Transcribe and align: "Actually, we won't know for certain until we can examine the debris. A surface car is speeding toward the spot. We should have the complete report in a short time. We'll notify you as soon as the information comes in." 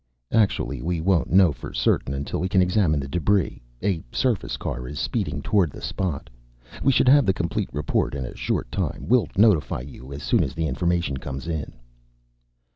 "Actually, 0.33 0.81
we 0.81 0.99
won't 0.99 1.29
know 1.31 1.51
for 1.51 1.71
certain 1.73 2.11
until 2.11 2.39
we 2.39 2.49
can 2.49 2.59
examine 2.59 2.99
the 2.99 3.07
debris. 3.07 3.61
A 3.83 4.01
surface 4.11 4.57
car 4.57 4.87
is 4.87 4.97
speeding 4.97 5.43
toward 5.43 5.69
the 5.69 5.79
spot. 5.79 6.27
We 6.81 6.91
should 6.91 7.07
have 7.07 7.23
the 7.27 7.35
complete 7.37 7.69
report 7.71 8.15
in 8.15 8.25
a 8.25 8.35
short 8.35 8.71
time. 8.71 9.05
We'll 9.07 9.27
notify 9.37 9.81
you 9.81 10.11
as 10.11 10.23
soon 10.23 10.43
as 10.43 10.55
the 10.55 10.65
information 10.65 11.17
comes 11.17 11.47
in." 11.47 11.73